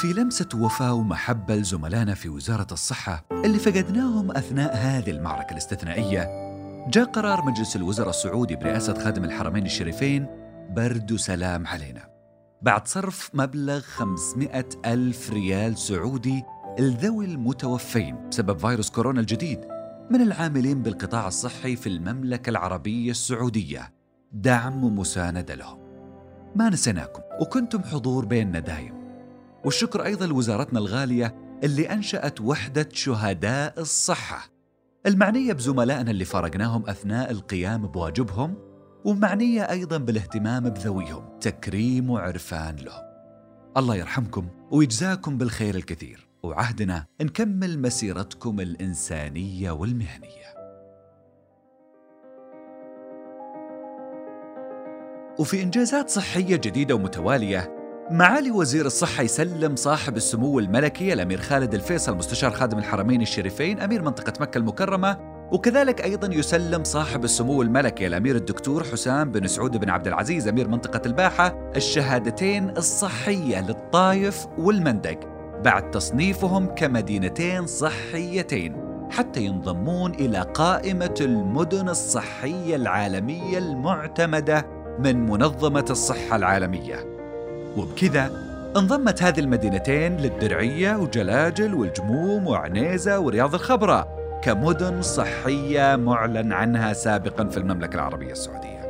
[0.00, 6.28] في لمسة وفاء ومحبة لزملائنا في وزارة الصحة اللي فقدناهم أثناء هذه المعركة الاستثنائية
[6.88, 10.26] جاء قرار مجلس الوزراء السعودي برئاسة خادم الحرمين الشريفين
[10.70, 12.08] برد وسلام علينا.
[12.62, 16.42] بعد صرف مبلغ 500 ألف ريال سعودي
[16.78, 19.60] لذوي المتوفين بسبب فيروس كورونا الجديد
[20.10, 23.92] من العاملين بالقطاع الصحي في المملكة العربية السعودية.
[24.32, 25.78] دعم ومساندة لهم.
[26.56, 28.99] ما نسيناكم وكنتم حضور بيننا دايم.
[29.64, 34.50] والشكر أيضا لوزارتنا الغالية اللي أنشأت وحدة شهداء الصحة.
[35.06, 38.54] المعنية بزملائنا اللي فارقناهم أثناء القيام بواجبهم
[39.04, 43.02] ومعنية أيضا بالاهتمام بذويهم تكريم وعرفان لهم.
[43.76, 46.28] الله يرحمكم ويجزاكم بالخير الكثير.
[46.42, 50.50] وعهدنا نكمل مسيرتكم الإنسانية والمهنية.
[55.38, 57.79] وفي إنجازات صحية جديدة ومتوالية
[58.10, 64.02] معالي وزير الصحة يسلم صاحب السمو الملكي الأمير خالد الفيصل مستشار خادم الحرمين الشريفين أمير
[64.02, 65.16] منطقة مكة المكرمة.
[65.52, 70.68] وكذلك أيضا يسلم صاحب السمو الملكي الأمير الدكتور حسام بن سعود بن عبد العزيز أمير
[70.68, 75.20] منطقة الباحة الشهادتين الصحية للطايف والمندق
[75.64, 78.76] بعد تصنيفهم كمدينتين صحيتين
[79.10, 84.66] حتى ينضمون إلى قائمة المدن الصحية العالمية المعتمدة
[84.98, 87.19] من منظمة الصحة العالمية.
[87.76, 88.30] وبكذا
[88.76, 97.56] انضمت هذه المدينتين للدرعية وجلاجل والجموم وعنيزة ورياض الخبراء كمدن صحية معلن عنها سابقا في
[97.56, 98.80] المملكة العربية السعودية.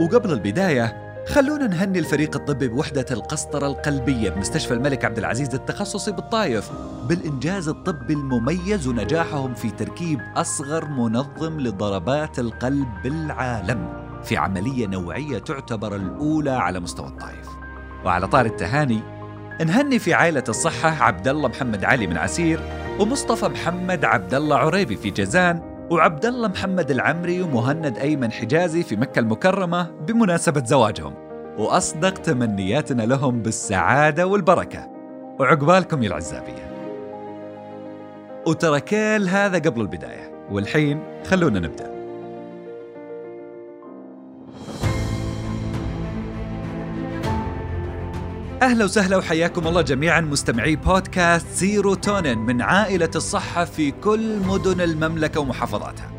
[0.00, 6.70] وقبل البداية خلونا نهني الفريق الطبي بوحدة القسطرة القلبية بمستشفى الملك عبد العزيز التخصصي بالطايف
[7.08, 13.88] بالإنجاز الطبي المميز ونجاحهم في تركيب أصغر منظم لضربات القلب بالعالم
[14.22, 17.59] في عملية نوعية تعتبر الأولى على مستوى الطايف
[18.04, 19.00] وعلى طار التهاني
[19.66, 22.60] نهني في عائلة الصحة عبد الله محمد علي من عسير
[22.98, 28.96] ومصطفى محمد عبد الله عريبي في جازان وعبد الله محمد العمري ومهند أيمن حجازي في
[28.96, 31.14] مكة المكرمة بمناسبة زواجهم.
[31.58, 34.88] وأصدق تمنياتنا لهم بالسعادة والبركة.
[35.38, 36.70] وعقبالكم يا العزابية.
[38.46, 41.90] وترى كل هذا قبل البداية والحين خلونا نبدأ.
[48.62, 55.40] أهلا وسهلا وحياكم الله جميعا مستمعي بودكاست سيروتونين من عائلة الصحة في كل مدن المملكة
[55.40, 56.12] ومحافظاتها.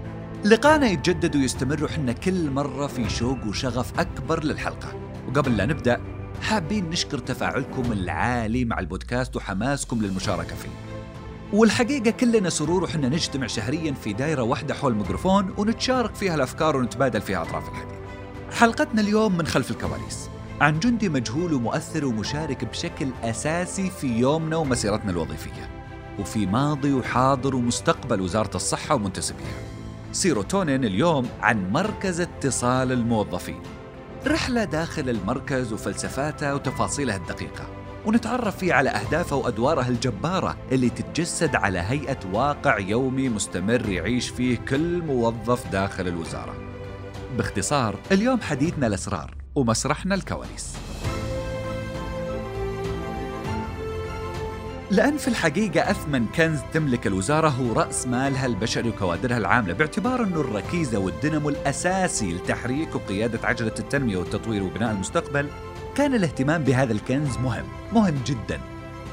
[0.46, 4.94] لقانا يتجدد ويستمر وحنا كل مرة في شوق وشغف أكبر للحلقة.
[5.28, 6.02] وقبل لا نبدأ
[6.42, 10.70] حابين نشكر تفاعلكم العالي مع البودكاست وحماسكم للمشاركة فيه.
[11.54, 17.22] والحقيقة كلنا سرور وحنا نجتمع شهريا في دائرة واحدة حول الميكروفون ونتشارك فيها الأفكار ونتبادل
[17.22, 17.98] فيها أطراف الحديث.
[18.52, 20.30] حلقتنا اليوم من خلف الكواليس
[20.62, 25.70] عن جندي مجهول ومؤثر ومشارك بشكل أساسي في يومنا ومسيرتنا الوظيفية
[26.20, 29.60] وفي ماضي وحاضر ومستقبل وزارة الصحة ومنتسبيها.
[30.12, 33.62] سيروتونين اليوم عن مركز اتصال الموظفين.
[34.28, 37.68] رحلة داخل المركز وفلسفاته وتفاصيله الدقيقة.
[38.06, 44.58] ونتعرف فيه على أهدافه وأدواره الجبارة اللي تتجسد على هيئة واقع يومي مستمر يعيش فيه
[44.58, 46.54] كل موظف داخل الوزارة.
[47.38, 49.41] باختصار اليوم حديثنا الأسرار.
[49.56, 50.76] ومسرحنا الكواليس.
[54.92, 60.42] لأن في الحقيقة أثمن كنز تملك الوزارة هو رأس مالها البشري وكوادرها العاملة باعتبار أنه
[60.42, 65.50] الركيزة والدينامو الأساسي لتحريك وقيادة عجلة التنمية والتطوير وبناء المستقبل
[65.96, 68.60] كان الاهتمام بهذا الكنز مهم مهم جدا.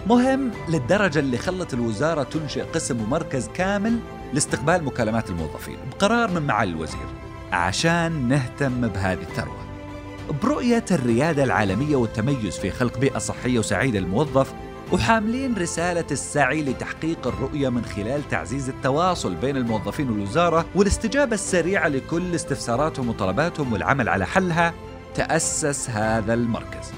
[0.07, 3.99] مهم للدرجة اللي خلت الوزارة تنشئ قسم ومركز كامل
[4.33, 7.07] لاستقبال مكالمات الموظفين بقرار من معالي الوزير
[7.53, 9.68] عشان نهتم بهذه الثروة.
[10.33, 14.53] برؤية الريادة العالمية والتميز في خلق بيئة صحية وسعيدة للموظف
[14.93, 22.35] وحاملين رسالة السعي لتحقيق الرؤية من خلال تعزيز التواصل بين الموظفين والوزارة والاستجابة السريعة لكل
[22.35, 24.75] استفساراتهم وطلباتهم والعمل على حلها
[25.15, 26.93] تأسس هذا المركز.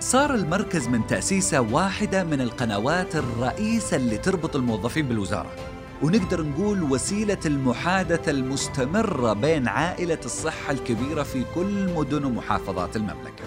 [0.00, 7.38] صار المركز من تأسيسة واحدة من القنوات الرئيسة اللي تربط الموظفين بالوزارة ونقدر نقول وسيلة
[7.46, 13.44] المحادثة المستمرة بين عائلة الصحة الكبيرة في كل مدن ومحافظات المملكة.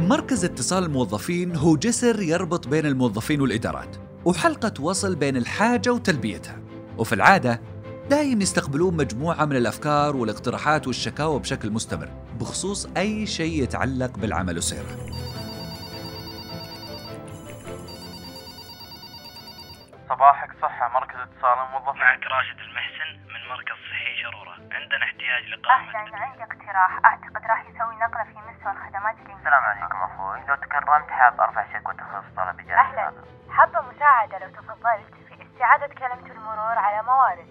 [0.00, 6.58] مركز اتصال الموظفين هو جسر يربط بين الموظفين والإدارات وحلقة وصل بين الحاجة وتلبيتها
[6.98, 7.60] وفي العادة
[8.10, 12.08] دايم يستقبلون مجموعة من الأفكار والاقتراحات والشكاوى بشكل مستمر
[12.40, 14.96] بخصوص أي شيء يتعلق بالعمل وسيره
[20.12, 25.88] صباحك صحة مركز اتصال الموظفين معك راشد المحسن من مركز صحي شرورة عندنا احتياج لقائمة
[26.00, 26.92] أهلا عندي اقتراح.
[27.04, 30.38] أعتقد راح يسوي نقلة في مستوى الخدمات اللي السلام عليكم أخوي.
[30.48, 33.12] لو تكرمت حاب أرفع شكوى تخص طلب اجازه أهلاً.
[33.50, 37.48] حابة مساعدة لو تفضلت في استعادة كلمة المرور على موارد.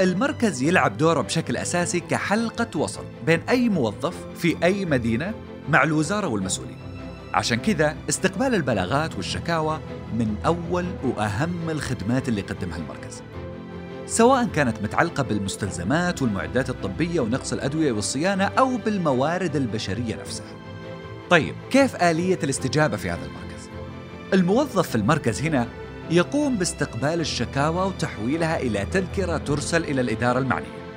[0.00, 5.34] المركز يلعب دوره بشكل أساسي كحلقة وصل بين أي موظف في أي مدينة
[5.68, 6.87] مع الوزارة والمسؤولين.
[7.34, 9.80] عشان كذا استقبال البلاغات والشكاوى
[10.14, 13.22] من أول وأهم الخدمات اللي يقدمها المركز
[14.06, 20.46] سواء كانت متعلقة بالمستلزمات والمعدات الطبية ونقص الأدوية والصيانة أو بالموارد البشرية نفسها
[21.30, 23.68] طيب كيف آلية الاستجابة في هذا المركز؟
[24.34, 25.66] الموظف في المركز هنا
[26.10, 30.87] يقوم باستقبال الشكاوى وتحويلها إلى تذكرة ترسل إلى الإدارة المعنية.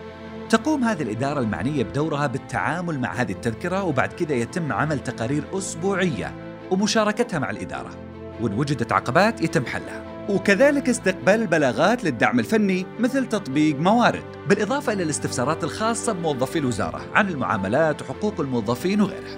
[0.52, 6.34] تقوم هذه الإدارة المعنية بدورها بالتعامل مع هذه التذكرة وبعد كذا يتم عمل تقارير أسبوعية
[6.72, 7.90] ومشاركتها مع الإدارة.
[8.42, 10.28] وإن وجدت عقبات يتم حلها.
[10.30, 17.30] وكذلك استقبال البلاغات للدعم الفني مثل تطبيق موارد، بالإضافة إلى الاستفسارات الخاصة بموظفي الوزارة عن
[17.30, 19.38] المعاملات وحقوق الموظفين وغيرها.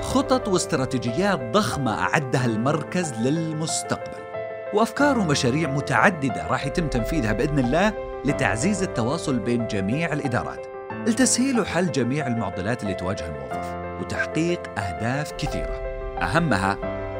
[0.00, 4.27] خطط واستراتيجيات ضخمة أعدها المركز للمستقبل
[4.74, 7.92] وأفكار ومشاريع متعددة راح يتم تنفيذها بإذن الله
[8.24, 10.66] لتعزيز التواصل بين جميع الإدارات
[11.06, 15.82] لتسهيل وحل جميع المعضلات اللي تواجه الموظف وتحقيق أهداف كثيرة
[16.22, 16.78] أهمها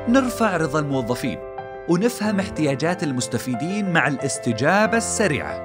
[0.08, 1.38] نرفع رضا الموظفين
[1.88, 5.64] ونفهم احتياجات المستفيدين مع الاستجابة السريعة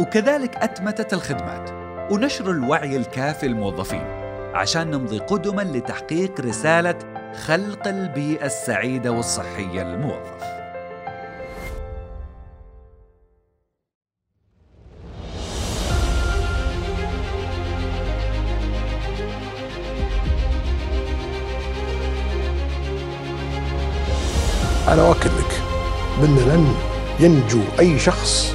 [0.00, 1.70] وكذلك أتمتة الخدمات
[2.12, 4.04] ونشر الوعي الكافي للموظفين
[4.54, 6.98] عشان نمضي قدما لتحقيق رسالة
[7.46, 10.63] خلق البيئة السعيدة والصحية للموظف.
[24.94, 25.62] أنا أؤكد لك
[26.20, 26.74] بأن لن
[27.20, 28.54] ينجو أي شخص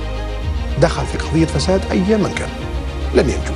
[0.81, 2.49] دخل في قضية فساد أيا من كان.
[3.15, 3.53] لن ينجو.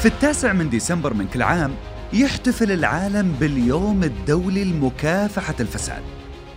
[0.00, 1.74] في التاسع من ديسمبر من كل عام
[2.12, 6.02] يحتفل العالم باليوم الدولي لمكافحة الفساد.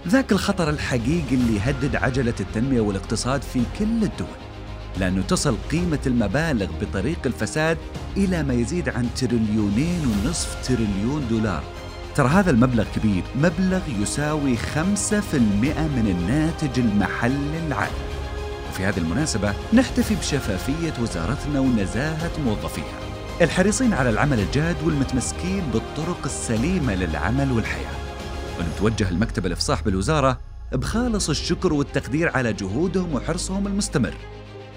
[0.08, 4.40] ذاك الخطر الحقيقي اللي يهدد عجلة التنمية والاقتصاد في كل الدول.
[4.98, 7.78] لأنه تصل قيمة المبالغ بطريق الفساد
[8.18, 11.64] إلى ما يزيد عن تريليونين ونصف تريليون دولار.
[12.20, 13.24] ترى هذا المبلغ كبير.
[13.36, 17.92] مبلغ يساوي 5% من الناتج المحلي العام.
[18.70, 23.00] وفي هذه المناسبة نحتفي بشفافية وزارتنا ونزاهة موظفيها.
[23.42, 27.96] الحريصين على العمل الجاد والمتمسكين بالطرق السليمة للعمل والحياة.
[28.60, 30.40] ونتوجه المكتب الإفصاح بالوزارة
[30.72, 34.14] بخالص الشكر والتقدير على جهودهم وحرصهم المستمر.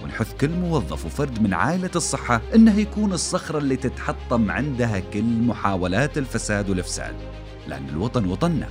[0.02, 6.18] ونحث كل موظف وفرد من عائلة الصحة إنه يكون الصخرة اللي تتحطم عندها كل محاولات
[6.18, 7.14] الفساد والإفساد.
[7.68, 8.68] لأن الوطن وطننا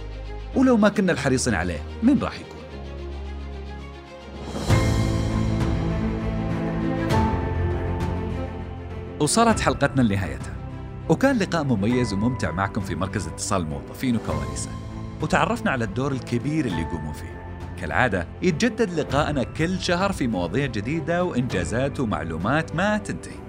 [0.55, 2.61] ولو ما كنا الحريصين عليه مين راح يكون؟
[9.19, 10.55] وصلت حلقتنا لنهايتها.
[11.09, 14.69] وكان لقاء مميز وممتع معكم في مركز اتصال الموظفين وكواليسه
[15.21, 17.40] وتعرفنا على الدور الكبير اللي يقومون فيه.
[17.81, 23.39] كالعادة يتجدد لقائنا كل شهر في مواضيع جديدة وإنجازات ومعلومات ما تنتهي.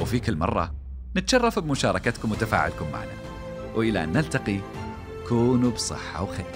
[0.00, 0.74] وفي كل مرة
[1.16, 3.12] نتشرف بمشاركتكم وتفاعلكم معنا.
[3.74, 4.58] وإلى أن نلتقي
[5.28, 6.46] كونوا بصحة وخير.